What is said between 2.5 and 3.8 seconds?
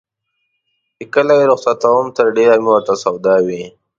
مې ورته سودا وي.